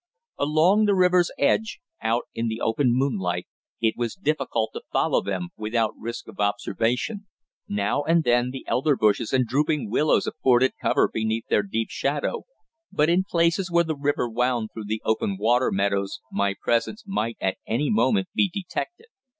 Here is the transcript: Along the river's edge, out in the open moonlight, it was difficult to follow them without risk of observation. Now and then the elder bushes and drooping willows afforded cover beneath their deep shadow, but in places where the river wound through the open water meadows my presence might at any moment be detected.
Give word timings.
Along 0.39 0.85
the 0.85 0.95
river's 0.95 1.29
edge, 1.37 1.79
out 2.01 2.23
in 2.33 2.47
the 2.47 2.59
open 2.59 2.87
moonlight, 2.91 3.45
it 3.79 3.93
was 3.95 4.15
difficult 4.15 4.71
to 4.73 4.81
follow 4.91 5.21
them 5.21 5.49
without 5.55 5.93
risk 5.95 6.27
of 6.27 6.39
observation. 6.39 7.27
Now 7.67 8.01
and 8.05 8.23
then 8.23 8.49
the 8.49 8.65
elder 8.67 8.97
bushes 8.97 9.31
and 9.31 9.45
drooping 9.45 9.91
willows 9.91 10.25
afforded 10.25 10.73
cover 10.81 11.07
beneath 11.07 11.45
their 11.49 11.61
deep 11.61 11.89
shadow, 11.91 12.45
but 12.91 13.11
in 13.11 13.25
places 13.29 13.69
where 13.69 13.83
the 13.83 13.95
river 13.95 14.27
wound 14.27 14.69
through 14.73 14.85
the 14.85 15.03
open 15.05 15.37
water 15.37 15.71
meadows 15.71 16.19
my 16.31 16.55
presence 16.59 17.03
might 17.05 17.37
at 17.39 17.57
any 17.67 17.91
moment 17.91 18.27
be 18.33 18.49
detected. 18.49 19.05